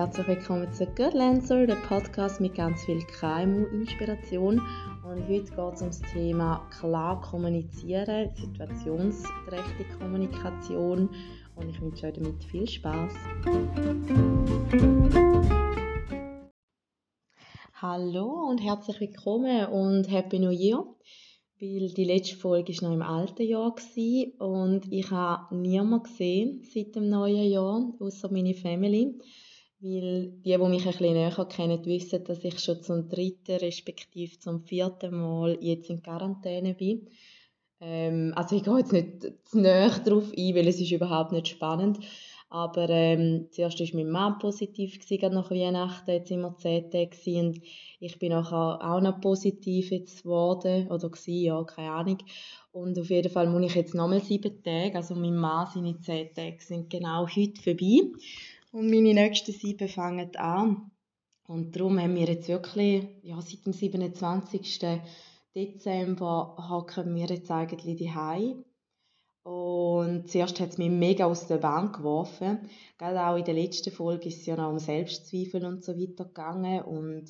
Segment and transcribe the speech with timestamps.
[0.00, 4.58] herzlich willkommen zu Good Lancer, der Podcast mit ganz viel KMU-Inspiration.
[5.04, 11.10] Und heute geht es um das Thema klar kommunizieren, situationsgerechte Kommunikation.
[11.54, 13.12] Und ich wünsche euch damit viel Spaß.
[17.74, 20.82] Hallo und herzlich willkommen und Happy New Year!
[21.60, 23.74] Weil die letzte Folge war noch im alten Jahr
[24.38, 29.18] und ich habe niemanden gesehen seit dem neuen Jahr, außer meine Family.
[29.82, 34.38] Weil die, die mich ein bisschen näher kennen, wissen, dass ich schon zum dritten respektive
[34.38, 37.08] zum vierten Mal jetzt in Quarantäne bin.
[37.80, 41.48] Ähm, also ich gehe jetzt nicht zu näher darauf ein, weil es ist überhaupt nicht
[41.48, 41.98] spannend.
[42.52, 47.60] Aber ähm, zuerst war mein Mann positiv, gewesen, nach Weihnachten, jetzt wir zehn Tage und
[48.00, 52.18] ich bin nachher auch noch positiv jetzt geworden, oder gewesen, ja, keine Ahnung.
[52.72, 56.34] Und auf jeden Fall muss ich jetzt nochmal sieben Tage, also mein Mann, seine zehn
[56.34, 58.10] Tage sind genau heute vorbei.
[58.72, 60.92] Und meine nächsten sieben fangen an.
[61.48, 65.00] Und darum haben wir jetzt wirklich, ja, seit dem 27.
[65.56, 68.64] Dezember hocken wir jetzt eigentlich daheim.
[69.42, 72.60] Und zuerst hat es mich mega aus der Bahn geworfen.
[72.96, 76.26] Gerade auch in der letzten Folge ist es ja noch um Selbstzweifel und so weiter
[76.26, 76.82] gegangen.
[76.82, 77.24] Und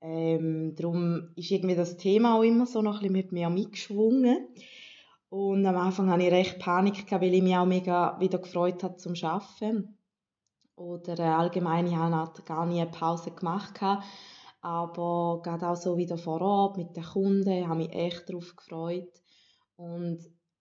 [0.00, 4.48] ähm, darum ist irgendwie das Thema auch immer so noch ein bisschen mit mir mitgeschwungen.
[5.28, 8.96] Und am Anfang hatte ich recht Panik, weil ich mich auch mega wieder gefreut habe
[8.96, 9.96] zum Arbeiten
[10.82, 13.80] oder allgemein, ich habe gar nie eine Pause gemacht.
[14.60, 19.10] Aber gerade auch so wieder vor Ort mit den Kunden, habe mich echt darauf gefreut
[19.76, 20.20] und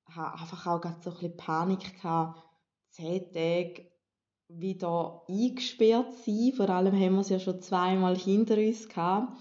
[0.09, 2.41] habe einfach auch gerade so ein bisschen Panik gehabt,
[2.89, 3.91] zehn Tage
[4.47, 6.51] wieder eingesperrt sein.
[6.55, 9.33] Vor allem haben wir es ja schon zweimal hinter uns gehabt.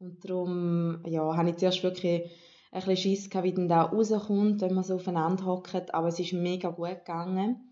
[0.00, 2.30] Und darum ja, habe ich zuerst wirklich
[2.70, 5.94] ein bisschen Schiss gehabt, wie dann da rauskommt, wenn man so aufeinander hockt.
[5.94, 7.67] Aber es ist mega gut gegangen.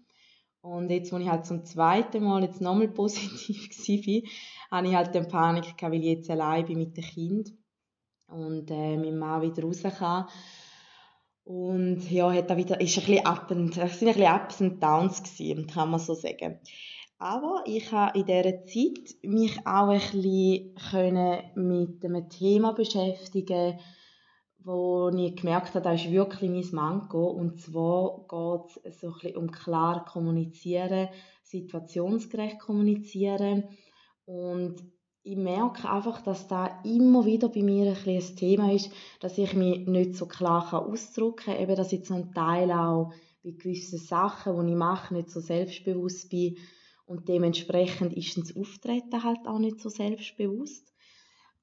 [0.67, 5.15] Und jetzt, als ich halt zum zweiten Mal jetzt nochmal positiv war, hatte ich halt
[5.15, 7.53] dann Panik gehabt, weil ich jetzt allein bin mit dem Kind
[8.27, 10.27] und äh, mein Mann wieder raus kann.
[11.44, 14.60] Und ja, hat da wieder, ist ein bisschen up and, es sind ein bisschen Ups
[14.60, 16.59] und Downs gewesen, kann man so sagen.
[17.19, 23.78] Aber ich habe in dieser Zeit mich auch ein bisschen mit einem Thema beschäftigen
[24.66, 27.28] wo ich gemerkt habe, das ist wirklich mein Manko.
[27.28, 31.09] Und zwar geht es so um klar kommunizieren,
[31.44, 33.69] situationsgerecht kommunizieren.
[34.25, 34.75] Und
[35.22, 38.91] ich merke einfach, dass da immer wieder bei mir ein, ein Thema ist,
[39.21, 41.60] dass ich mich nicht so klar ausdrücken kann.
[41.60, 43.12] Eben, dass ich zum Teil auch
[43.44, 46.56] bei gewissen Sachen, die ich mache, nicht so selbstbewusst bin.
[47.04, 50.93] Und dementsprechend ist das Auftreten halt auch nicht so selbstbewusst.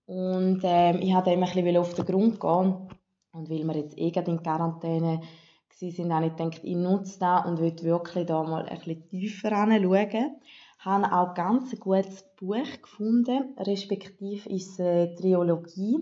[0.06, 2.90] Und ähm, ich wollte dem ein bisschen auf den Grund gehen.
[3.32, 5.22] Und weil wir jetzt eh in Quarantäne
[5.70, 9.66] sind, habe ich gedacht, ich nutze das und will wirklich da mal ein bisschen tiefer
[9.66, 10.38] hinschauen.
[10.80, 16.00] Ich habe auch ein ganz gutes Buch gefunden, respektive ist eine Triologie.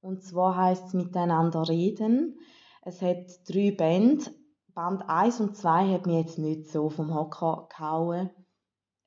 [0.00, 2.38] Und zwar heißt es «Miteinander reden».
[2.82, 4.26] Es hat drei Bände.
[4.74, 8.30] Band 1 und 2 hat mich jetzt nicht so vom Hocker gehauen.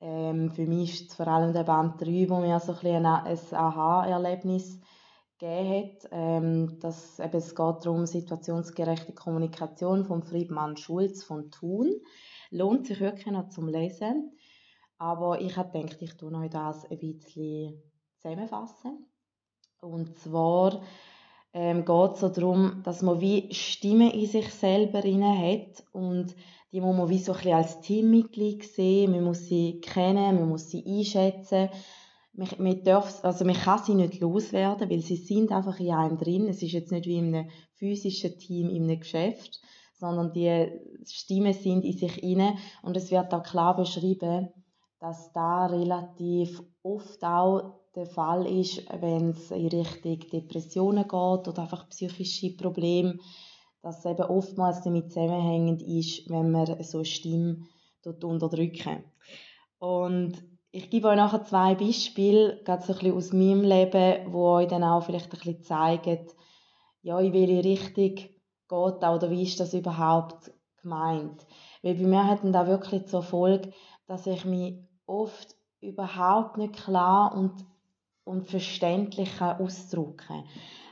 [0.00, 3.38] Ähm, für mich ist es vor allem der Band 3, wo mir so ein, ein
[3.52, 4.80] Aha-Erlebnis
[5.38, 6.08] gegeben hat.
[6.12, 11.94] Ähm, dass, eben, es geht darum, situationsgerechte Kommunikation von Friedmann Schulz von Thun.
[12.50, 14.32] Lohnt sich wirklich noch zum Lesen.
[14.98, 17.82] Aber ich habe gedacht, ich tue euch das ein bisschen
[18.18, 19.06] zusammenfassen.
[19.80, 20.82] Und zwar
[21.52, 26.34] ähm, geht es so darum, dass man wie Stimme in sich selber hat und
[26.72, 30.48] die muss man wie so ein bisschen als Teammitglied sehen, man muss sie kennen, man
[30.48, 31.70] muss sie einschätzen.
[32.34, 36.18] Man, man, darf, also man kann sie nicht loswerden, weil sie sind einfach in einem
[36.18, 36.46] drin.
[36.46, 39.60] Es ist jetzt nicht wie in einem physischen Team, in einem Geschäft,
[39.94, 40.70] sondern die
[41.06, 44.50] Stimmen sind in sich inne und es wird auch klar beschrieben,
[45.00, 51.12] dass da relativ oft auch der Fall ist, wenn es in Richtung Depressionen geht
[51.48, 53.18] oder einfach psychische Probleme,
[53.82, 57.66] dass es eben oftmals damit zusammenhängend ist, wenn man so eine Stimme
[58.04, 59.04] unterdrücken.
[59.78, 64.50] Und ich gebe euch nachher zwei Beispiele, gerade so ein bisschen aus meinem Leben, wo
[64.50, 66.26] euch dann auch vielleicht ein bisschen zeigen,
[67.02, 70.52] ja, in welche Richtung geht da oder wie ist das überhaupt
[70.82, 71.46] gemeint.
[71.82, 73.72] Weil bei mir hat dann da wirklich zur Folge,
[74.06, 74.74] dass ich mich
[75.06, 77.64] oft überhaupt nicht klar und,
[78.24, 80.44] und verständlich ausdrücken kann.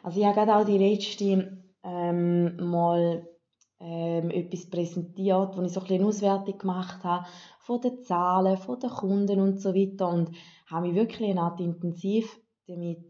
[0.02, 3.26] Also ich habe gerade auch die letzte ähm, mal
[3.78, 7.26] ähm, etwas präsentiert, wo ich so ein bisschen Auswertung gemacht habe
[7.60, 10.30] von den Zahlen, von den Kunden und so weiter und
[10.66, 13.04] habe mich wirklich eine Art intensiv damit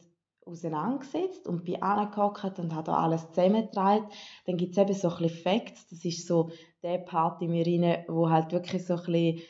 [0.44, 4.06] auseinandergesetzt und bin angehockt und habe da alles zusammengetragen.
[4.44, 6.50] Dann gibt es eben so ein Facts, das ist so
[6.82, 9.40] der Part in mir rein, wo halt wirklich so ein bisschen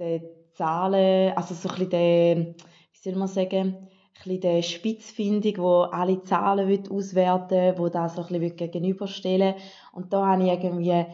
[0.00, 0.22] die
[0.54, 3.87] Zahlen, also so ein bisschen der, wie soll man sagen,
[4.24, 9.54] bisschen der Spitzfindung, wo alle Zahlen auswerten will, wo das so ein bisschen gegenüberstellen
[9.92, 11.04] Und da habe ich irgendwie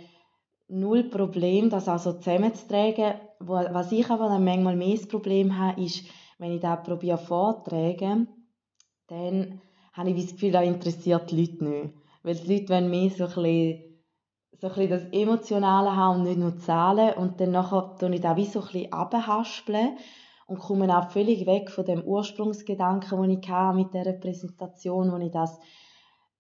[0.68, 3.14] null Problem, das auch so zusammenzutragen.
[3.38, 6.04] Was ich aber dann manchmal mehr das Problem habe, ist,
[6.38, 8.28] wenn ich das probiere vortragen,
[9.08, 9.60] dann
[9.92, 11.94] habe ich das Gefühl, das interessiert die Leute nicht.
[12.22, 13.84] Weil die Leute wollen mehr so ein bisschen,
[14.60, 17.14] so ein das Emotionale haben und nicht nur Zahlen.
[17.14, 19.98] Und dann nachher tue ich das wie so ein bisschen abhaspeln
[20.46, 25.16] und komme auch völlig weg von dem Ursprungsgedanken, den ich hatte mit dieser Präsentation, wo
[25.16, 25.58] ich das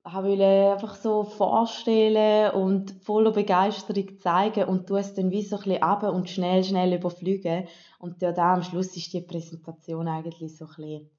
[0.04, 5.62] wollte einfach so vorstellen und voller Begeisterung zeigen und du es dann wie so ein
[5.62, 7.66] bisschen runter und schnell, schnell überfliegen.
[7.98, 11.10] Und ja, da am Schluss ist die Präsentation eigentlich so ein bisschen,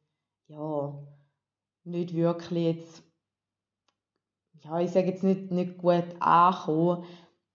[0.47, 0.93] ja,
[1.83, 3.03] nicht wirklich jetzt,
[4.63, 7.03] ja, ich sage jetzt nicht, nicht gut angekommen,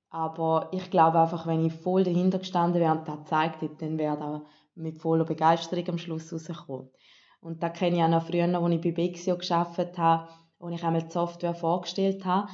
[0.08, 3.98] aber ich glaube einfach, wenn ich voll dahinter gestanden wäre und das gezeigt hätte, dann
[3.98, 4.40] wäre das
[4.74, 6.90] mit voller Begeisterung am Schluss rausgekommen.
[7.40, 10.28] Und da kenne ich auch noch früher, als ich bei Bexio gearbeitet habe,
[10.58, 12.48] wo ich einmal die Software vorgestellt habe,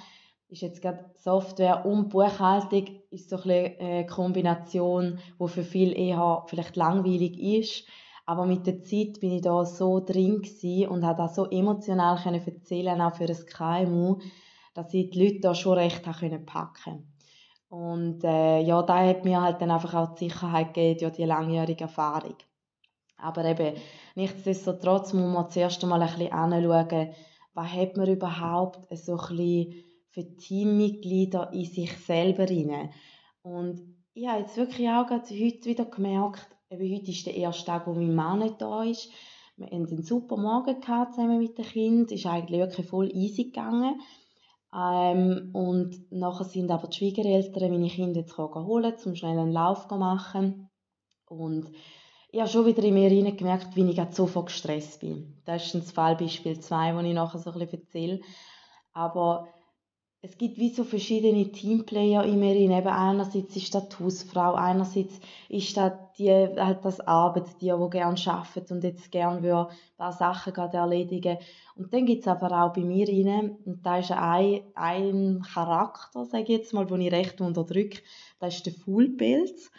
[0.49, 6.45] ist jetzt gerade Software und Buchhaltung ist so eine äh, Kombination, die für viele eher
[6.47, 7.89] vielleicht langweilig ist.
[8.27, 10.43] Aber mit der Zeit bin ich da so drin
[10.89, 14.19] und habe das so emotional erzählen, auch für das KMU,
[14.75, 17.03] dass ich die Leute da schon recht packen konnte.
[17.69, 21.25] Und äh, ja, da hat mir halt dann einfach auch die Sicherheit gegeben, ja, die
[21.25, 22.37] langjährige Erfahrung.
[23.19, 23.77] Aber eben,
[24.15, 27.15] nichtsdestotrotz muss man zuerst einmal ein bisschen anschauen,
[27.55, 32.91] was hat man überhaupt so ein bisschen für Teammitglieder in sich selber rein.
[33.43, 33.81] Und
[34.15, 37.87] ich habe jetzt wirklich auch gerade heute wieder gemerkt, eben heute ist der erste Tag,
[37.87, 39.11] wo mein Mann nicht da ist.
[39.57, 42.13] Wir hatten einen super Morgen gehabt, zusammen mit dem Kind.
[42.13, 44.01] Ist eigentlich wirklich voll easy gegangen.
[44.77, 49.89] Ähm, und nachher sind aber die Schwiegereltern meine Kinder jetzt holen, um schnell einen Lauf
[49.89, 50.69] zu machen.
[51.27, 51.71] Und
[52.31, 55.41] ich habe schon wieder in mir gemerkt, wie ich sofort gestresst bin.
[55.47, 58.21] Das ist ein Fallbeispiel 2, das ich nachher so ein bisschen erzähle.
[58.93, 59.49] Aber
[60.23, 62.57] es gibt wie so verschiedene Teamplayer in mir.
[62.57, 68.19] Eben einerseits ist das die Hausfrau, einerseits ist das die, halt das Arbeitstier, die gerne
[68.27, 69.67] arbeitet und jetzt gerne ein
[69.97, 71.39] paar Sachen gerade erledigen
[71.77, 76.25] Und dann gibt es aber auch bei mir rein, und da ist ein, ein Charakter,
[76.25, 78.03] sage ich jetzt mal, den ich recht unterdrücke,
[78.41, 79.71] das ist der Fullpilz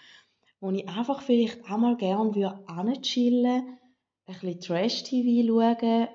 [0.60, 3.78] wo ich einfach vielleicht auch mal gerne würde chillen,
[4.26, 6.08] ein bisschen Trash-TV schauen,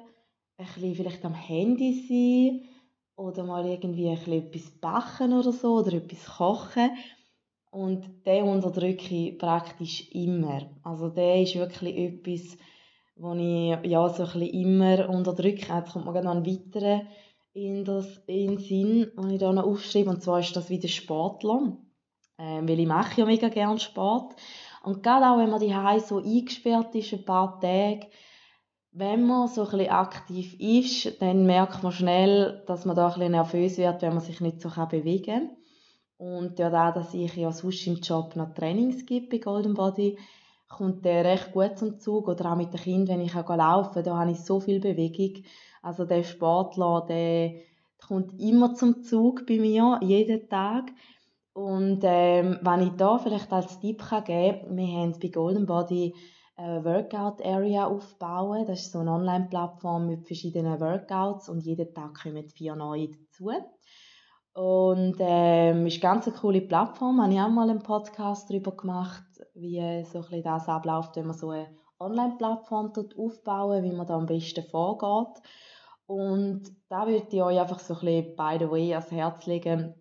[0.57, 2.72] ein bisschen vielleicht am Handy sein
[3.17, 6.91] oder mal irgendwie ein bisschen etwas backen oder so oder etwas kochen.
[7.71, 10.63] Und den unterdrücke ich praktisch immer.
[10.83, 12.59] Also der ist wirklich etwas,
[13.17, 15.73] wo ich ja, so ein immer unterdrücke.
[15.73, 17.03] Jetzt kommt mir noch ein weiterer
[17.55, 20.11] in, das, in den Sinn, den ich hier noch aufschreibe.
[20.11, 21.77] Und zwar ist das wieder Sportler
[22.43, 24.35] ähm, weil ich mache ja mega gerne Sport.
[24.83, 28.09] Und gerade auch, wenn man die so eingesperrt ist, ein paar Tage,
[28.93, 33.15] wenn man so ein bisschen aktiv ist, dann merkt man schnell, dass man da ein
[33.15, 35.51] bisschen nervös wird, wenn man sich nicht so bewegen kann.
[36.19, 40.19] Und ja, da, dass ich ja sonst im Job noch Trainings gibt bei Golden Body,
[40.69, 42.29] kommt der recht gut zum Zug.
[42.29, 45.43] Oder auch mit den Kindern, wenn ich auch laufen da habe ich so viel Bewegung.
[45.83, 47.55] Also der Sportler, der
[48.07, 50.93] kommt immer zum Zug bei mir, jeden Tag.
[51.55, 56.15] Und ähm, wenn ich da vielleicht als Tipp geben kann, wir haben bei Golden Body
[56.57, 58.67] eine Workout Area aufbauen.
[58.67, 63.51] Das ist so eine Online-Plattform mit verschiedenen Workouts und jeden Tag kommen vier neue dazu.
[64.55, 67.23] Und ähm, ist eine ganz coole Plattform.
[67.23, 71.37] Habe ich auch mal einen Podcast darüber gemacht, wie so ein das abläuft, wenn man
[71.37, 71.69] so eine
[71.99, 75.43] Online-Plattform aufbauen, wie man da am besten vorgeht.
[76.07, 79.95] Und da würde ich euch einfach so ein bisschen by the way ans Herz legen,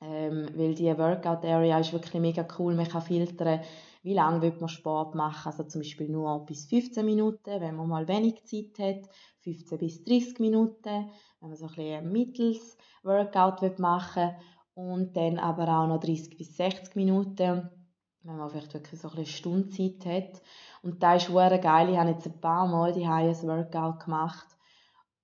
[0.00, 2.74] ähm, weil die Workout Area ist wirklich mega cool.
[2.74, 3.60] Man kann filtern,
[4.08, 5.48] wie lange will man Sport machen.
[5.48, 9.10] Also zum Beispiel nur bis 15 Minuten, wenn man mal wenig Zeit hat.
[9.42, 11.10] 15 bis 30 Minuten,
[11.40, 14.34] wenn man so ein bisschen ein mittels Workout machen will.
[14.72, 17.68] Und dann aber auch noch 30 bis 60 Minuten,
[18.22, 20.42] wenn man vielleicht wirklich so ein bisschen Stunde Zeit hat.
[20.82, 21.90] Und da ist sehr geil.
[21.90, 24.57] Ich habe jetzt ein paar Mal die ein Workout gemacht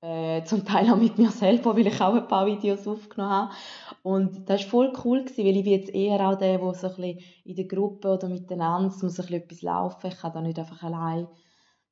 [0.04, 3.54] äh, zum Teil auch mit mir selber, weil ich auch ein paar Videos aufgenommen habe.
[4.02, 6.88] Und das war voll cool, gewesen, weil ich bin jetzt eher auch der, der so
[6.88, 10.08] ein bisschen in der Gruppe oder miteinander muss ein bisschen etwas laufen.
[10.08, 11.26] Ich kann da nicht einfach allein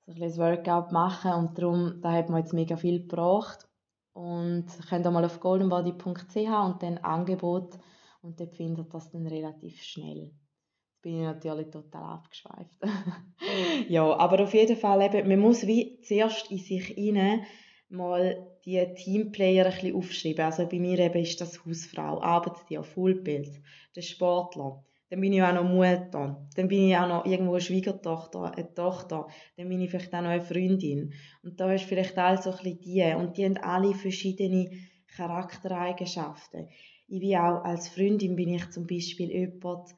[0.05, 3.67] so ein bisschen Workout machen und darum, da hat man jetzt mega viel gebracht.
[4.13, 7.79] Und könnt auch mal auf goldenbody.ch und dann Angebot
[8.21, 10.25] und dort findet das dann relativ schnell.
[10.25, 12.79] Jetzt bin ich natürlich total abgeschweift.
[13.89, 17.47] ja, aber auf jeden Fall eben, man muss wie zuerst in sich hinein
[17.93, 20.45] mal die Teamplayer ein bisschen aufschreiben.
[20.45, 23.61] Also bei mir eben ist das Hausfrau, arbeitet ja Fullbild,
[23.95, 27.61] der Sportler, dann bin ich auch noch Mutter, dann bin ich auch noch irgendwo eine
[27.61, 31.13] Schwiegertochter, eine Tochter, dann bin ich vielleicht auch noch eine Freundin.
[31.43, 33.15] Und da ist vielleicht all so ein bisschen die.
[33.15, 34.71] Und die haben alle verschiedene
[35.15, 36.71] Charaktereigenschaften.
[37.09, 39.91] Ich bin auch, als Freundin bin ich zum Beispiel jemand,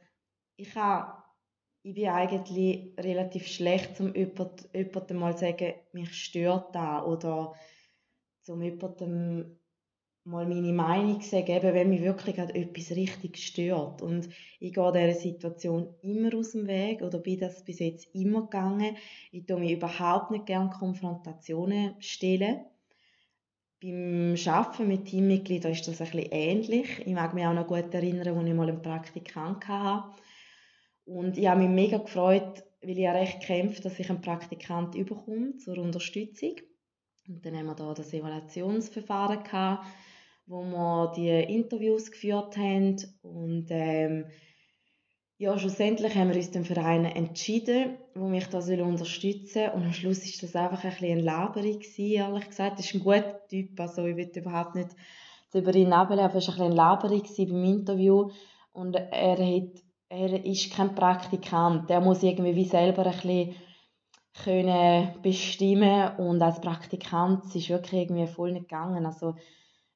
[0.56, 1.22] ich habe
[1.84, 7.54] ich bin eigentlich relativ schlecht, um jemand, jemandem mal zu sagen, mich stört da oder
[8.48, 9.58] um jemandem
[10.24, 14.00] mal meine Meinung sagen, eben wenn mich wirklich etwas richtig stört.
[14.00, 18.42] Und ich gehe dieser Situation immer aus dem Weg oder bin das bis jetzt immer
[18.42, 18.96] gegangen.
[19.32, 22.64] Ich tue mich überhaupt nicht gerne Konfrontationen stellen.
[23.82, 27.00] Beim Arbeiten mit Teammitgliedern ist das bisschen ähnlich.
[27.04, 30.16] Ich mag mich auch noch gut erinnern, als ich mal einen Praktikant hatte.
[31.04, 34.94] Und ich habe mich mega gefreut, weil ich ja recht kämpfe, dass ich einen Praktikant
[34.94, 36.54] überkomme zur Unterstützung.
[37.28, 39.84] Und dann haben wir da das Evaluationsverfahren gehabt
[40.46, 42.96] wo wir die Interviews geführt haben.
[43.22, 44.26] Und ähm,
[45.38, 50.24] ja, schlussendlich haben wir uns den Verein entschieden, wo mich da unterstützen und am Schluss
[50.24, 52.78] ist das einfach ein bisschen ein Laberung gewesen, ehrlich gesagt.
[52.78, 54.90] Das ist ein guter Typ, also ich will überhaupt nicht
[55.52, 58.30] über ihn aber es war ein bisschen ein Laberung beim Interview.
[58.72, 63.54] Und er, hat, er ist kein Praktikant, der muss irgendwie wie selber ein bisschen
[64.42, 69.34] können bestimmen und als Praktikant ist wirklich irgendwie voll nicht gegangen, also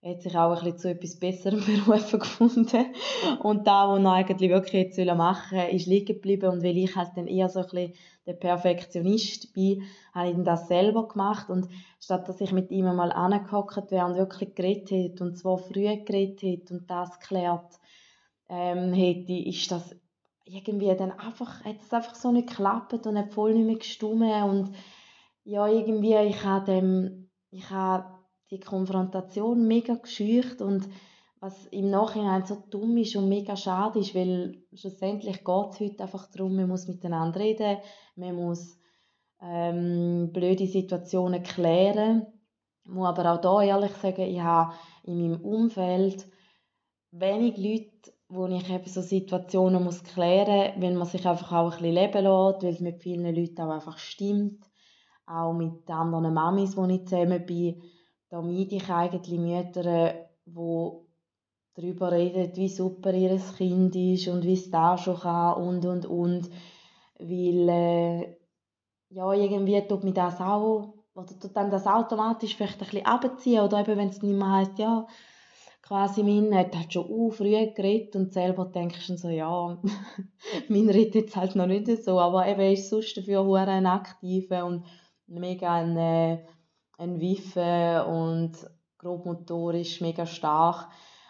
[0.00, 2.94] er hat sich auch ein bisschen zu etwas Besserem berufen gefunden.
[3.42, 6.50] Und da, was er eigentlich wirklich jetzt machen wollte, ist liegen geblieben.
[6.50, 9.82] Und weil ich halt dann eher so ein bisschen der Perfektionist bin,
[10.14, 11.50] habe ich dann das selber gemacht.
[11.50, 11.68] Und
[11.98, 16.04] statt dass ich mit ihm mal angehockt wäre und wirklich geredet hätte, und zwar früh
[16.04, 17.80] geredet hätte und das geklärt
[18.48, 19.96] ähm, hätte, ist das
[20.48, 24.42] irgendwie dann einfach, hat es einfach so nicht geklappt und hat voll nicht mehr gestummen.
[24.44, 24.74] Und
[25.44, 28.18] ja, irgendwie, ich habe dem, ich habe
[28.50, 30.88] die Konfrontation mega gescheucht und
[31.40, 36.02] was im Nachhinein so dumm ist und mega schade ist, weil schlussendlich geht es heute
[36.02, 37.78] einfach darum, man muss miteinander reden,
[38.16, 38.78] man muss
[39.40, 42.26] ähm, blöde Situationen klären.
[42.84, 44.74] Ich muss aber auch da ehrlich sagen, ich habe
[45.04, 46.26] in meinem Umfeld
[47.10, 51.72] wenig Leute, wo ich eben so Situationen muss klären muss, wenn man sich einfach auch
[51.72, 54.64] ein bisschen leben lässt, weil es mit vielen Leuten auch einfach stimmt.
[55.26, 57.82] Auch mit anderen Mamis, wo ich zusammen bin
[58.30, 60.90] da meide ich eigentlich Mütter, die
[61.74, 66.06] darüber reden, wie super ihr Kind ist und wie es da schon kann und, und,
[66.06, 66.50] und.
[67.18, 68.36] Weil, äh,
[69.10, 73.62] ja, irgendwie tut mir das auch, oder tut dann das automatisch vielleicht ein bisschen abziehen,
[73.62, 75.06] oder eben, wenn es nicht mehr heisst, ja,
[75.88, 79.78] quasi mein hat halt schon uh, früh geredet und selber denkst du so, ja,
[80.68, 84.84] mein redet jetzt halt noch nicht so, aber eben ist sonst dafür ein aktiver und
[85.26, 86.44] mega ein, äh,
[86.98, 88.52] ein Wiffe und
[88.98, 90.88] grobmotorisch mega stark.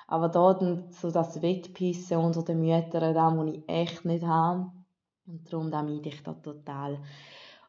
[0.09, 4.87] Aber da dann so das Wettpissen unter den Müttern, da muss ich echt nicht haben.
[5.27, 6.99] Und darum da meide ich das total.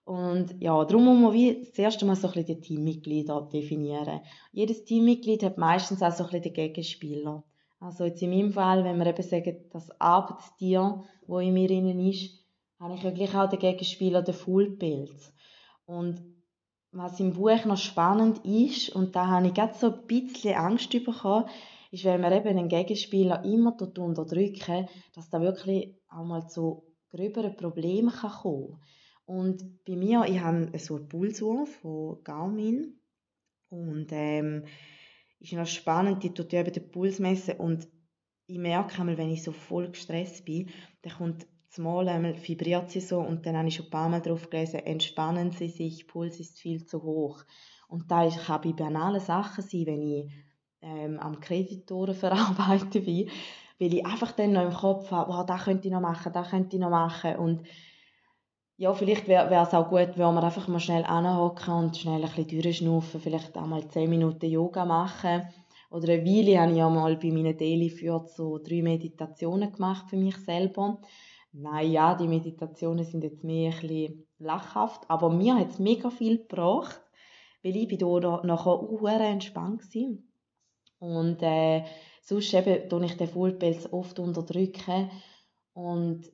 [0.10, 4.22] Und ja, darum muss man wie das erste Mal so ein bisschen die Teammitglieder definieren.
[4.52, 7.44] Jedes Teammitglied hat meistens auch so ein bisschen den Gegenspieler.
[7.80, 12.00] Also jetzt in meinem Fall, wenn wir eben sagen, das Arbeitstier, wo in mir innen
[12.00, 12.44] ist,
[12.80, 15.32] habe ich wirklich auch den Gegenspieler, den Fullpilz.
[15.86, 16.24] Und
[16.92, 20.90] was im Buch noch spannend ist, und da habe ich gerade so ein bisschen Angst
[20.90, 21.46] bekommen,
[21.92, 27.56] ist, wenn wir eben einen Gegenspieler immer unterdrücken, dass da wirklich auch mal zu gröberen
[27.56, 28.80] Problemen kann kommen
[29.30, 33.00] Und bei mir, ich habe so eine Pulsuhr von Garmin.
[33.70, 34.64] Und ähm,
[35.40, 37.58] ist noch spannend, die tut eben den Puls messen.
[37.58, 37.88] Und
[38.48, 40.72] ich merke einmal, wenn ich so voll gestresst bin,
[41.04, 41.46] dann kommt
[41.78, 44.80] Mal einmal vibriert sie so und dann habe ich schon ein paar Mal drauf gelesen,
[44.80, 47.46] entspannen Sie sich, Puls ist viel zu hoch.
[47.88, 50.32] Und da kann bei banalen Sachen sein, wenn ich
[50.82, 53.30] ähm, am Kreditoren verarbeiten bin,
[53.80, 56.50] weil ich einfach dann noch im Kopf habe, wow, das könnte ich noch machen, das
[56.50, 57.36] könnte ich noch machen.
[57.36, 57.68] Und
[58.80, 62.32] ja, vielleicht wäre es auch gut, wenn wir einfach mal schnell anhocken und schnell ein
[62.32, 65.50] bisschen durchschnaufen, vielleicht auch mal 10 Minuten Yoga machen.
[65.92, 70.16] Oder eine Weile habe ich ja bei meinen Daily für so drei Meditationen gemacht für
[70.16, 71.02] mich selber.
[71.52, 76.10] Nein, ja, die Meditationen sind jetzt mehr ein bisschen lachhaft, aber mir hat es mega
[76.10, 77.02] viel gebracht,
[77.62, 80.18] weil ich bin da nachher auch entspannt war.
[81.00, 81.84] Und äh,
[82.22, 85.12] sonst eben tue ich den Fullpelz oft unterdrücken
[85.74, 86.32] und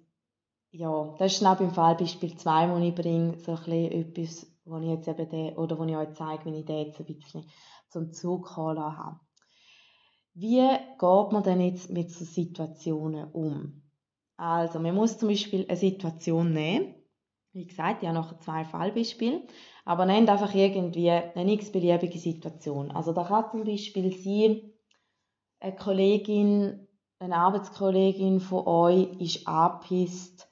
[0.77, 4.77] ja, das ist auch beim Fallbeispiel 2, das ich bringe, so ein bisschen etwas, wo
[4.77, 7.45] ich jetzt eben den, oder wo ich euch zeige, wie ich den jetzt ein bisschen
[7.89, 9.19] zum Zug kommen habe.
[10.33, 13.83] Wie geht man denn jetzt mit so Situationen um?
[14.35, 16.93] Also, man muss zum Beispiel eine Situation nehmen.
[17.53, 19.43] Wie gesagt, habe noch zwei Fallbeispiele.
[19.85, 22.91] Aber nehmt einfach irgendwie eine x-beliebige Situation.
[22.91, 24.73] Also, da kann zum Beispiel sein,
[25.61, 26.85] eine Kollegin
[27.19, 30.49] eine Arbeitskollegin von euch ist angepisst,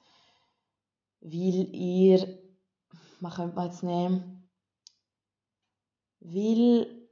[1.24, 2.38] weil ihr,
[3.20, 4.50] man könnte mal jetzt nehmen,
[6.20, 7.08] weil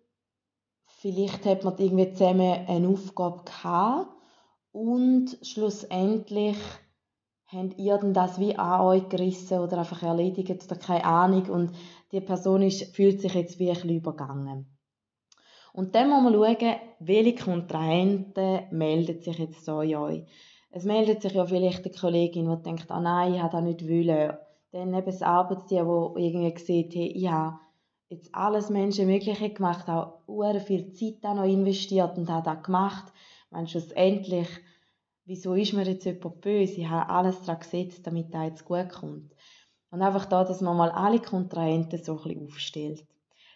[0.86, 4.14] vielleicht hat man irgendwie zusammen eine Aufgabe gehabt
[4.70, 6.58] und schlussendlich
[7.46, 11.72] habt ihr denn das wie an euch gerissen oder einfach erledigt oder keine Ahnung und
[12.12, 14.78] die Person ist, fühlt sich jetzt wie ein bisschen übergangen.
[15.72, 20.26] Und dann muss man schauen, welche Kontrahenten melden sich jetzt so in euch.
[20.74, 23.86] Es meldet sich ja vielleicht eine Kollegin, die denkt, ah nein, ich habe das nicht
[23.86, 24.38] wollen.
[24.70, 27.58] Dann eben das Arbeitstier, wo irgendwie sieht, hey, ich habe
[28.08, 33.12] jetzt alles Menschenmögliche gemacht, auch sehr viel Zeit da noch investiert und habe das gemacht.
[33.62, 34.48] Ich schlussendlich,
[35.26, 36.80] wieso ist mir jetzt jemand böse?
[36.80, 39.34] Ich habe alles daran gesetzt, damit das jetzt gut kommt.
[39.90, 43.04] Und einfach da, dass man mal alle Kontrahenten so ein bisschen aufstellt.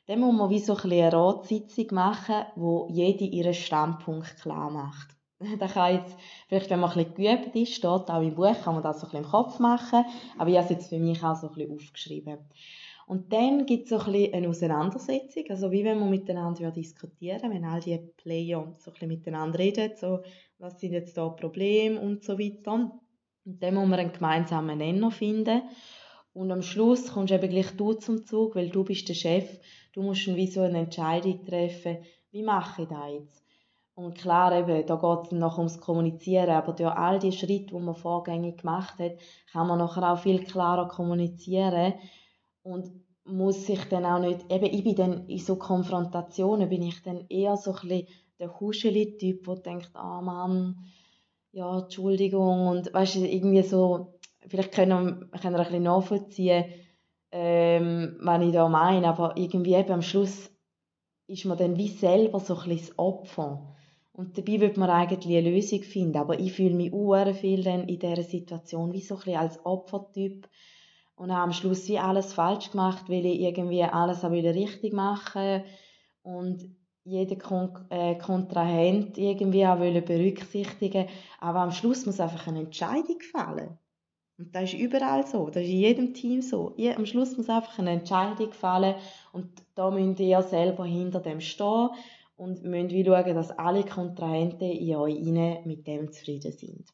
[0.06, 5.15] Dann muss man wie so ein eine Ratssitzung machen, wo jede ihren Standpunkt klar macht.
[5.58, 6.16] Da kann jetzt,
[6.48, 9.06] vielleicht wenn man ein bisschen geübt ist, steht auch im Buch, kann man das so
[9.06, 10.04] ein bisschen im Kopf machen,
[10.38, 12.38] aber ich habe es jetzt für mich auch so ein bisschen aufgeschrieben.
[13.06, 17.52] Und dann gibt es so ein bisschen eine Auseinandersetzung, also wie wenn man miteinander diskutieren
[17.52, 20.20] wenn all die Player so ein bisschen miteinander reden, so,
[20.58, 22.72] was sind jetzt da Probleme und so weiter.
[23.44, 25.62] Und dann muss man einen gemeinsamen Nenner finden.
[26.32, 29.60] Und am Schluss kommst eben gleich du zum Zug, weil du bist der Chef
[29.96, 33.45] Du musst wie so eine Entscheidung treffen, wie mache ich das jetzt?
[33.96, 37.80] Und klar, eben, da geht es noch ums Kommunizieren, aber durch all die Schritte, die
[37.80, 39.12] man vorgängig gemacht hat,
[39.50, 41.94] kann man nachher auch viel klarer kommunizieren
[42.62, 42.90] und
[43.24, 47.24] muss sich dann auch nicht, eben ich bin dann in so Konfrontationen, bin ich dann
[47.30, 50.76] eher so ein bisschen der Huscheli-Typ, der denkt, ah oh Mann,
[51.52, 54.90] ja, Entschuldigung und weißt du, irgendwie so, vielleicht können
[55.32, 56.66] wir, können wir ein bisschen nachvollziehen,
[57.32, 60.50] ähm, was ich da meine, aber irgendwie eben am Schluss
[61.28, 63.72] ist man dann wie selber so ein bisschen das Opfer.
[64.16, 67.86] Und dabei wird man eigentlich eine Lösung finden, aber ich fühle mich auch viel dann
[67.86, 70.48] in dieser Situation wie so ein bisschen als Opfertyp
[71.16, 74.94] und habe am Schluss wie alles falsch gemacht, weil ich irgendwie alles auch wieder richtig
[74.94, 75.64] machen
[76.22, 76.64] und
[77.04, 81.06] jeden Kon äh, Kontrahent irgendwie auch berücksichtigen
[81.38, 83.78] aber am Schluss muss einfach eine Entscheidung fallen.
[84.38, 86.72] Und das ist überall so, das ist in jedem Team so.
[86.76, 88.94] Ihr, am Schluss muss einfach eine Entscheidung fallen
[89.32, 91.90] und da müsst ihr selber hinter dem stehen
[92.36, 96.88] und müsst wie schauen, dass alle Kontrahenten in euch rein mit dem zufrieden sind.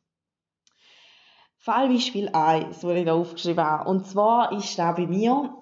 [1.58, 3.88] Fallbeispiel 1, das ich da aufgeschrieben habe.
[3.88, 5.54] Und zwar ist da bei mir,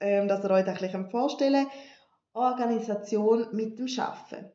[0.00, 1.90] ähm, dass ihr euch das ein bisschen vorstellen könnt,
[2.32, 4.50] Organisation mit dem Schaffen.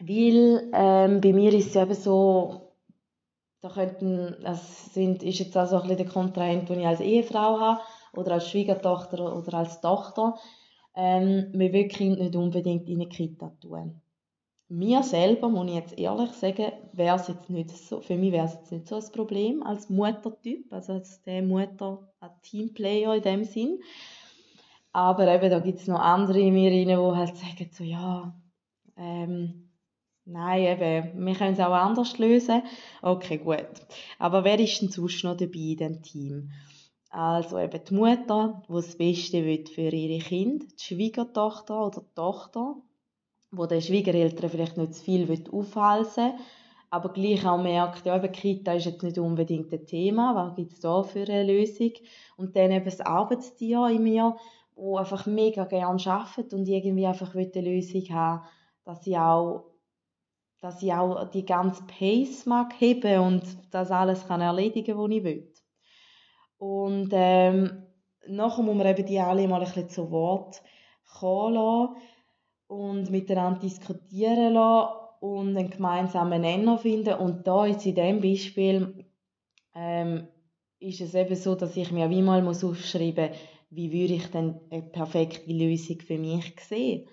[0.00, 2.72] Weil ähm, bei mir ist es eben so,
[3.60, 7.00] da könnten, das sind, ist jetzt auch so ein bisschen der Kontrahent, den ich als
[7.00, 7.80] Ehefrau habe,
[8.14, 10.38] oder als Schwiegertochter oder als Tochter.
[10.94, 14.00] Ähm, wir wollen Kind nicht unbedingt in eine Kita tun.
[14.68, 18.46] Mir selber, muss ich jetzt ehrlich sagen, wäre es jetzt nicht so, für mich wäre
[18.46, 23.22] es jetzt nicht so ein Problem als Muttertyp, also als der Mutter, als Teamplayer in
[23.22, 23.80] dem Sinn.
[24.92, 28.34] Aber eben, da gibt es noch andere in mir rein, die halt sagen so, ja,
[28.96, 29.62] ähm,
[30.24, 32.62] Nein, eben, wir können es auch anders lösen.
[33.02, 33.66] Okay, gut.
[34.20, 36.50] Aber wer ist denn sonst noch dabei in diesem Team?
[37.14, 42.14] Also eben die Mutter, die das Beste will für ihre Kinder, die Schwiegertochter oder die
[42.14, 42.76] Tochter,
[43.50, 46.34] wo der Schwiegereltern vielleicht nicht zu viel aufhalten will,
[46.88, 50.72] aber gleich auch merkt, ja, eben Kita ist jetzt nicht unbedingt ein Thema, was gibt
[50.72, 51.92] es da für eine Lösung?
[52.38, 54.34] Und dann eben das Arbeitstier in mir,
[54.74, 58.46] wo einfach mega gerne arbeitet und irgendwie einfach eine Lösung haben,
[58.84, 59.68] dass sie auch
[60.62, 65.24] dass ich auch die ganze Pace mag heben und das alles kann erledigen, was ich
[65.24, 65.52] will.
[66.62, 67.88] Und ähm,
[68.28, 70.62] nachher muss man eben die alle mal ein bisschen zu Wort
[71.18, 71.96] kommen lassen
[72.68, 77.14] und miteinander diskutieren lassen und einen gemeinsamen Nenner finden.
[77.14, 79.06] Und da jetzt in diesem Beispiel
[79.74, 80.28] ähm,
[80.78, 83.38] ist es eben so, dass ich mir wie mal aufschreiben muss,
[83.70, 87.08] wie würde ich denn eine perfekte Lösung für mich sehen.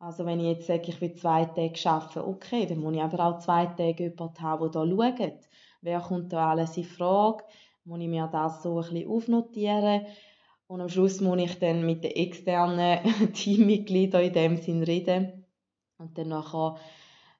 [0.00, 3.24] Also wenn ich jetzt sage, ich will zwei Tage arbeiten, okay, dann muss ich aber
[3.24, 5.48] auch zwei Tage jemanden haben, der da schaut.
[5.82, 7.44] Wer kommt da alles in Frage?
[7.88, 10.04] Muss ich mir das so ein bisschen aufnotieren?
[10.66, 12.98] Und am Schluss muss ich dann mit den externen
[13.32, 15.46] Teammitgliedern in dem Sinn reden.
[15.96, 16.34] Und dann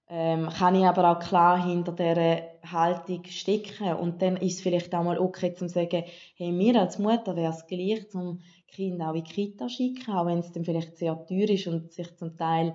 [0.09, 3.93] ähm, kann ich aber auch klar hinter dieser Haltung stecken.
[3.93, 6.05] Und dann ist es vielleicht auch mal okay, zu sagen,
[6.37, 10.25] hey, mir als Mutter wäre es gleich, zum Kind auch in die Kita schicken, auch
[10.25, 12.75] wenn es dann vielleicht sehr teuer ist und sich zum Teil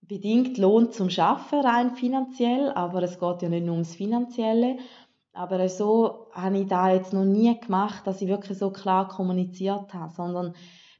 [0.00, 4.78] bedingt lohnt zum Schaffen rein finanziell, aber es geht ja nicht nur ums Finanzielle.
[5.36, 9.92] Aber so habe ich da jetzt noch nie gemacht, dass ich wirklich so klar kommuniziert
[9.92, 10.54] habe, sondern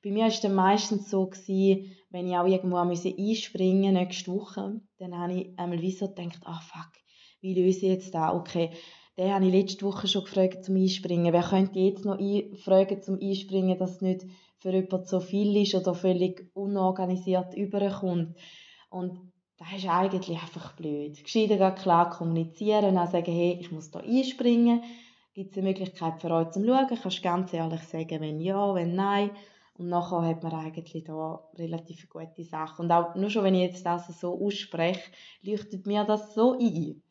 [0.05, 4.81] bei mir es dann meistens so, gewesen, wenn ich auch irgendwo einspringen musste, nächste Woche,
[4.99, 6.93] dann habe ich einmal wie so gedacht, ah oh, fuck,
[7.41, 8.35] wie löse ich jetzt da?
[8.35, 8.71] Okay,
[9.17, 11.33] den habe ich letzte Woche schon gefragt zum Einspringen.
[11.33, 12.19] Wer könnte jetzt noch
[12.63, 14.27] fragen zum Einspringen, dass es nicht
[14.59, 18.37] für jemanden so viel ist oder völlig unorganisiert überkommt?
[18.91, 21.23] Und das ist eigentlich einfach blöd.
[21.23, 24.83] Gescheiter klar kommunizieren auch sagen, hey, ich muss da einspringen.
[25.33, 26.87] Gibt es eine Möglichkeit für euch zum Schauen?
[26.89, 29.31] Kannst du ganz ehrlich sagen, wenn ja, wenn nein.
[29.79, 32.87] Und nachher hat man eigentlich da relativ gute Sachen.
[32.87, 35.11] Und auch nur schon, wenn ich jetzt das so ausspreche,
[35.43, 37.03] leuchtet mir das so ein.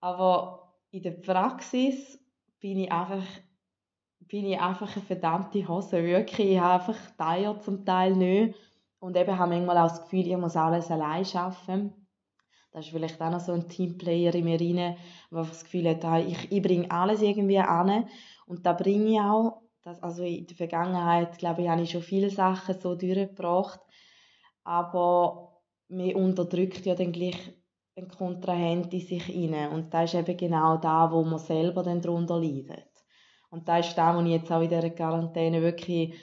[0.00, 2.18] Aber in der Praxis
[2.60, 3.24] bin ich einfach,
[4.20, 6.02] bin ich einfach eine verdammte Hose.
[6.02, 8.54] Wirklich, ich habe einfach Teile zum Teil nicht.
[9.00, 11.94] Und eben habe manchmal auch das Gefühl, ich muss alles allein schaffen.
[12.72, 14.96] Da ist vielleicht auch noch so ein Teamplayer in mir rein,
[15.30, 18.08] der das Gefühl hat, ich, ich bringe alles irgendwie an.
[18.46, 19.62] Und da bringe ich auch.
[19.82, 23.80] Das, also in der Vergangenheit, glaube ich, habe ich schon viele Sachen so durchgebracht.
[24.64, 27.54] Aber man unterdrückt ja dann gleich
[27.96, 29.72] ein Kontrahent in sich rein.
[29.72, 32.88] Und das ist eben genau da, wo man selber dann darunter leidet.
[33.50, 36.14] Und das ist da, wo ich jetzt auch in dieser Quarantäne wirklich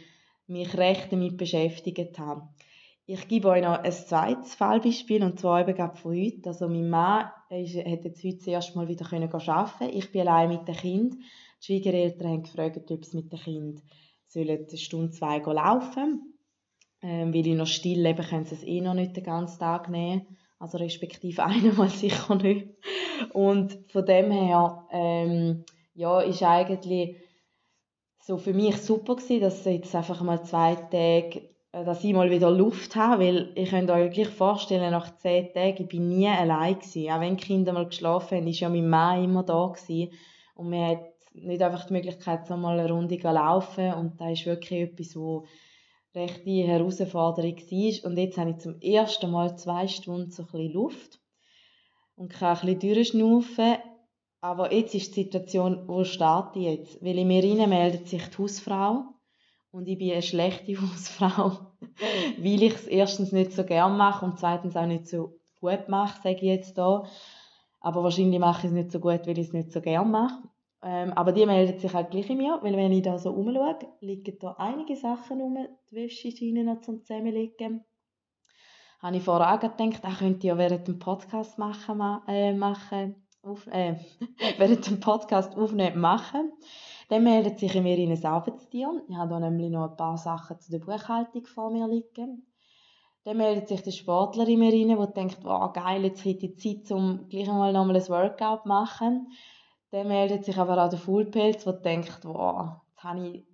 [0.47, 2.47] mich recht damit beschäftigt habe.
[3.07, 6.49] Ich gebe euch noch ein zweites Fallbeispiel, und zwar eben gerade von heute.
[6.49, 10.21] Also mein Mann ist, hat jetzt heute das erste Mal wieder können arbeiten Ich bin
[10.21, 11.13] allein mit dem Kind.
[11.13, 13.83] Die Schwiegereltern haben gefragt, ob sie mit dem Kind
[14.35, 16.33] eine Stunde, zwei laufen
[17.01, 19.87] ähm, Weil ich noch still lebe, können sie es eh noch nicht den ganzen Tag
[19.87, 20.25] nehmen.
[20.57, 22.67] Also respektive einmal sicher nicht.
[23.33, 25.63] Und von dem her, ähm,
[25.93, 27.17] ja, ist eigentlich
[28.19, 32.51] so für mich super gewesen, dass jetzt einfach mal zwei Tage dass ich mal wieder
[32.51, 36.79] Luft habe, weil ich könnt euch gleich vorstellen, nach zehn Tagen, ich bin nie allein
[36.79, 37.11] gewesen.
[37.11, 40.13] Auch wenn die Kinder mal geschlafen haben, ist ja mein Mann immer da gewesen.
[40.55, 41.01] Und man hat
[41.33, 43.93] nicht einfach die Möglichkeit, so mal eine Runde zu laufen.
[43.93, 45.45] Und da ist wirklich etwas, wo
[46.15, 48.09] recht die Herausforderung war.
[48.09, 51.19] Und jetzt habe ich zum ersten Mal zwei Stunden so ein bisschen Luft
[52.15, 53.75] und kann ein bisschen durchschnaufen.
[54.39, 57.03] Aber jetzt ist die Situation, wo starte ich jetzt?
[57.03, 59.03] Weil in mir meldet sich die Hausfrau
[59.75, 61.57] und ich bin eine schlechte Hausfrau,
[62.37, 66.21] weil ich es erstens nicht so gern mache und zweitens auch nicht so gut mache,
[66.21, 67.03] sage ich jetzt da.
[67.81, 70.43] Aber wahrscheinlich mache ich es nicht so gut, weil ich es nicht so gern mache.
[70.81, 73.77] Ähm, aber die meldet sich halt gleich in mir, weil wenn ich da so rumschaue,
[73.99, 75.57] liegen da einige Sachen rum,
[75.91, 77.83] die Wäscheschiene noch zum Zusammenlegen.
[79.01, 83.27] Habe ich vorher auch gedacht, das könnte ich ja während dem Podcast machen, äh, machen
[83.41, 83.95] auf, äh,
[84.57, 86.53] während dem Podcast aufnehmen machen.
[87.09, 89.03] Dann meldet sich in ein Arbeitstier.
[89.07, 92.47] Ich habe da nämlich noch ein paar Sachen zu der Buchhaltung vor mir liegen.
[93.25, 96.59] Dann meldet sich der Sportler in mir rein, der denkt, wow, geil, jetzt hätte ich
[96.59, 99.31] Zeit, um gleich einmal nochmal ein Workout zu machen.
[99.91, 103.45] Dann meldet sich aber auch der Fullpilz, der denkt, wow, jetzt habe ich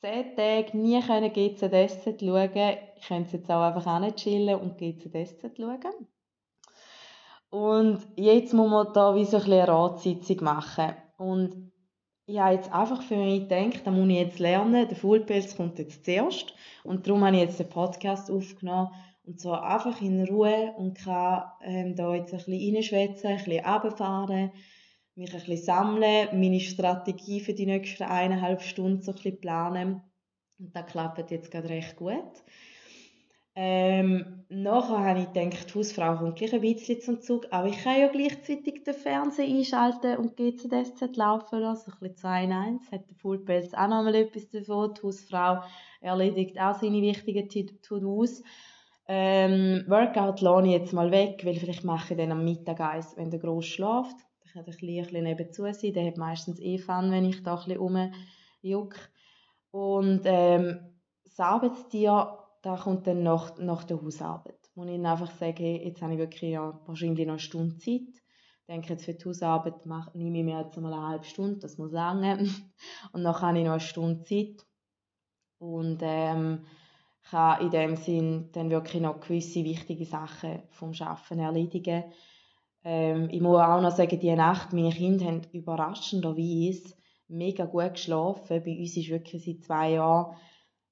[0.00, 2.50] zehn Tage nie GZS schauen.
[2.96, 6.08] Ich könnte jetzt auch einfach chillen und GZS schauen.
[7.50, 10.94] Und jetzt muss man da wie so ein eine Ratssitzung machen.
[11.18, 11.71] Und
[12.38, 16.04] habe jetzt einfach für mich gedacht, da muss ich jetzt lernen, der Fullpilz kommt jetzt
[16.04, 16.54] zuerst.
[16.84, 18.90] Und darum habe ich jetzt den Podcast aufgenommen.
[19.24, 23.64] Und zwar einfach in Ruhe und kann ähm, da jetzt ein bisschen reinschwätzen, ein bisschen
[23.64, 24.50] runterfahren,
[25.14, 30.02] mich ein bisschen sammeln, meine Strategie für die nächsten eineinhalb Stunden so ein bisschen planen.
[30.58, 32.42] Und das klappt jetzt gerade recht gut.
[33.54, 37.82] Ähm, nachher habe ich gedacht, die Hausfrau kommt gleich ein bisschen zum Zug, aber ich
[37.82, 42.92] kann ja gleichzeitig den Fernseher einschalten und GZSZ laufen lassen, ein bisschen 2 in 1,
[42.92, 45.62] hat der Fullpelz auch noch mal etwas davon, die Hausfrau
[46.00, 47.48] erledigt auch seine wichtigen
[47.82, 48.42] To-Dos.
[49.06, 53.14] Ähm, Workout lasse ich jetzt mal weg, weil vielleicht mache ich dann am Mittag eins,
[53.18, 54.16] wenn der Gross schläft.
[54.46, 57.64] Ich kann ein bisschen nebenzu sein, der hat meistens eh Fun, wenn ich da ein
[57.64, 58.12] bisschen
[58.62, 58.98] rumjucke.
[59.72, 60.78] Und ähm,
[61.24, 64.70] das Arbeitstier da kommt dann nach, nach der Hausarbeit.
[64.74, 67.76] Wo ich dann einfach sage, hey, jetzt habe ich wirklich ja, wahrscheinlich noch eine Stunde
[67.76, 68.08] Zeit.
[68.08, 71.58] Ich denke, jetzt für die Hausarbeit mache, nehme ich mir jetzt mal eine halbe Stunde,
[71.58, 72.38] das muss lange.
[73.12, 74.64] Und dann habe ich noch eine Stunde Zeit.
[75.58, 76.64] Und ähm,
[77.28, 82.04] kann in dem Sinn dann wirklich noch gewisse wichtige Sachen vom Schaffen erledigen.
[82.84, 86.94] Ähm, ich muss auch noch sagen, diese Nacht, meine Kinder haben überraschenderweise
[87.28, 88.62] mega gut geschlafen.
[88.64, 90.36] Bei uns ist wirklich seit zwei Jahren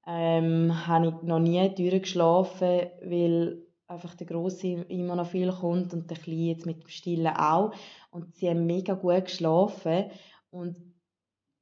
[0.07, 6.11] ähm, habe ich noch nie durchgeschlafen, weil einfach der Grosse immer noch viel kommt und
[6.11, 7.73] der Kleine jetzt mit dem Stillen auch.
[8.11, 10.11] Und sie haben mega gut geschlafen.
[10.51, 10.77] Und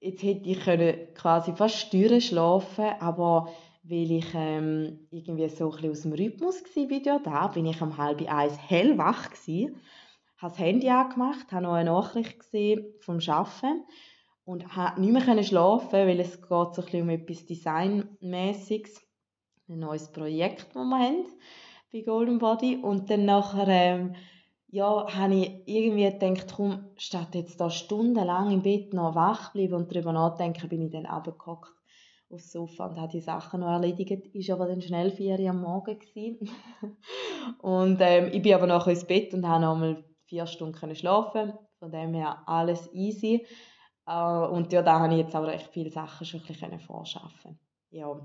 [0.00, 3.48] jetzt hätte ich können quasi fast schlafen aber
[3.88, 8.20] weil ich ähm, irgendwie so ein aus dem Rhythmus war da, bin ich um halb
[8.30, 9.80] eins hellwach gewesen,
[10.36, 13.84] habe das Handy angemacht, habe noch eine Nachricht gesehen vom Arbeiten
[14.48, 18.98] und konnte nicht mehr schlafen, weil es geht so ein um etwas Designmäßiges,
[19.68, 21.26] ein neues Projekt, das wir haben
[21.92, 24.14] bei Golden Body und dann nachher ähm,
[24.68, 29.74] ja, habe ich irgendwie gedacht, komm, statt jetzt da stundenlang im Bett noch wach bleiben
[29.74, 31.74] und darüber nachdenken, bin ich dann runtergehockt
[32.30, 34.34] aufs Sofa und habe die Sachen noch erledigt.
[34.34, 36.50] Ist aber dann schnell vier Uhr am Morgen gewesen.
[37.60, 41.52] und ähm, ich bin aber nachher ins Bett und habe noch mal vier Stunden schlafen.
[41.78, 43.46] Von dem her alles easy.
[44.08, 47.58] Äh, und ja, da habe ich jetzt aber echt viele Sachen schon ein bisschen vorschaffen.
[47.90, 48.18] Ja.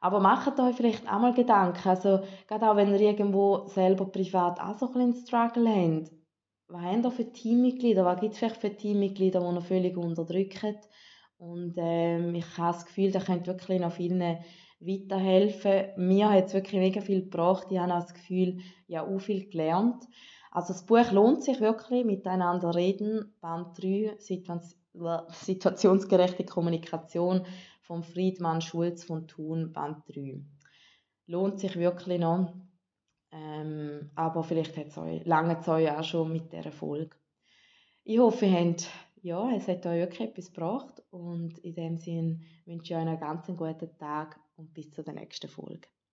[0.00, 4.60] Aber macht euch vielleicht auch mal Gedanken, also gerade auch wenn ihr irgendwo selber privat
[4.60, 6.12] auch so ein bisschen Struggle habt,
[6.68, 10.76] was habt ihr für Teammitglieder, was gibt es vielleicht für Teammitglieder, die ihr völlig unterdrücken
[11.38, 14.38] und ähm, ich habe das Gefühl, da könnt wirklich noch vielen
[14.80, 15.86] weiterhelfen.
[15.96, 18.60] Mir hat es wirklich mega viel gebracht, ich habe auch das Gefühl,
[18.92, 20.04] habe auch viel gelernt.
[20.50, 24.16] Also das Buch lohnt sich wirklich, miteinander reden, Band 3,
[25.30, 27.46] Situationsgerechte Kommunikation
[27.82, 30.40] von Friedmann Schulz von Thun, Band 3.
[31.26, 32.54] Lohnt sich wirklich noch.
[33.30, 37.16] Ähm, aber vielleicht hat es euch, lange es euch auch schon mit dieser Folge.
[38.04, 38.88] Ich hoffe, ihr habt,
[39.20, 43.20] ja, es hat euch wirklich etwas gebracht und in dem Sinne wünsche ich euch einen
[43.20, 45.88] ganz guten Tag und bis zur nächsten Folge.